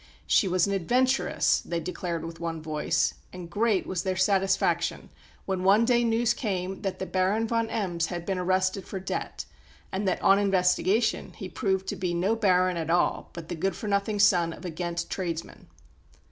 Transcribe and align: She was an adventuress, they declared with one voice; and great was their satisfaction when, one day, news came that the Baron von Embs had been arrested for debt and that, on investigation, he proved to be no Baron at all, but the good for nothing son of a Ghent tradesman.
She 0.25 0.47
was 0.47 0.65
an 0.65 0.73
adventuress, 0.73 1.59
they 1.63 1.79
declared 1.79 2.25
with 2.25 2.39
one 2.39 2.59
voice; 2.59 3.13
and 3.31 3.47
great 3.51 3.85
was 3.85 4.01
their 4.01 4.15
satisfaction 4.15 5.11
when, 5.45 5.63
one 5.63 5.85
day, 5.85 6.03
news 6.03 6.33
came 6.33 6.81
that 6.81 6.97
the 6.97 7.05
Baron 7.05 7.47
von 7.47 7.67
Embs 7.67 8.07
had 8.07 8.25
been 8.25 8.39
arrested 8.39 8.87
for 8.87 8.99
debt 8.99 9.45
and 9.91 10.07
that, 10.07 10.19
on 10.23 10.39
investigation, 10.39 11.33
he 11.33 11.47
proved 11.49 11.85
to 11.89 11.95
be 11.95 12.15
no 12.15 12.35
Baron 12.35 12.77
at 12.77 12.89
all, 12.89 13.29
but 13.33 13.47
the 13.47 13.55
good 13.55 13.75
for 13.75 13.87
nothing 13.87 14.17
son 14.17 14.53
of 14.53 14.65
a 14.65 14.71
Ghent 14.71 15.07
tradesman. 15.07 15.67